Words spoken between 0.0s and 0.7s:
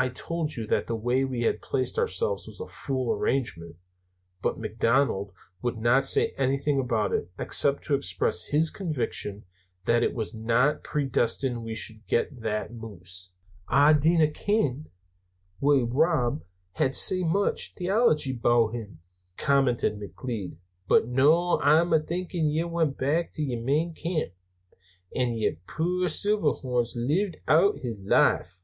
I told you